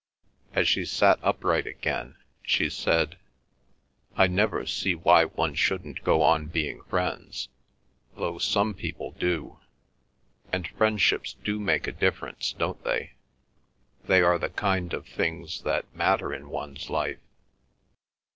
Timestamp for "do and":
9.11-10.67